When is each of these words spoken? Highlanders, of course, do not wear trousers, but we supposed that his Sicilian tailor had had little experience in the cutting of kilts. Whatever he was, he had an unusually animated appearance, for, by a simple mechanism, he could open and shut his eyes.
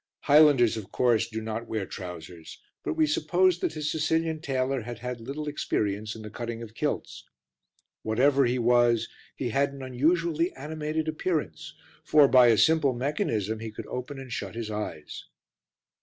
Highlanders, 0.21 0.77
of 0.77 0.91
course, 0.91 1.27
do 1.29 1.41
not 1.43 1.67
wear 1.67 1.85
trousers, 1.85 2.59
but 2.83 2.93
we 2.95 3.05
supposed 3.05 3.61
that 3.61 3.73
his 3.73 3.91
Sicilian 3.91 4.41
tailor 4.41 4.81
had 4.81 4.97
had 4.97 5.21
little 5.21 5.47
experience 5.47 6.15
in 6.15 6.23
the 6.23 6.31
cutting 6.31 6.63
of 6.63 6.73
kilts. 6.73 7.23
Whatever 8.01 8.45
he 8.47 8.57
was, 8.57 9.07
he 9.35 9.49
had 9.49 9.73
an 9.73 9.83
unusually 9.83 10.51
animated 10.55 11.07
appearance, 11.07 11.75
for, 12.03 12.27
by 12.27 12.47
a 12.47 12.57
simple 12.57 12.93
mechanism, 12.93 13.59
he 13.59 13.69
could 13.69 13.85
open 13.85 14.17
and 14.17 14.33
shut 14.33 14.55
his 14.55 14.71
eyes. 14.71 15.25